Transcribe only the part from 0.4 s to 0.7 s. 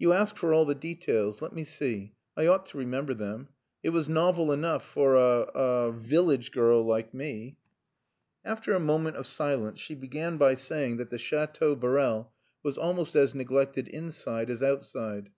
all